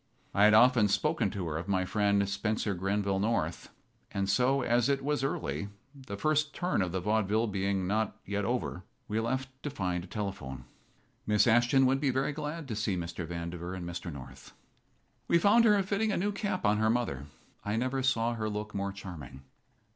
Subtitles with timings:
[0.33, 3.69] I had often spoken to her of my friend, Spencer Grenville North;
[4.09, 8.43] and so, as it was early, the first turn of the vaudeville being not yet
[8.43, 10.63] over, we left to find a telephone.
[11.27, 13.27] Miss Ashton would be very glad to see Mr.
[13.27, 14.11] Vandiver and Mr.
[14.11, 14.53] North.
[15.27, 17.27] We found her fitting a new cap on her mother.
[17.63, 19.43] I never saw her look more charming.